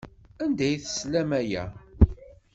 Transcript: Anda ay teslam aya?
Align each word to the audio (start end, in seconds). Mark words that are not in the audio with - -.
Anda 0.43 0.63
ay 0.67 0.77
teslam 0.83 1.31
aya? 1.39 1.63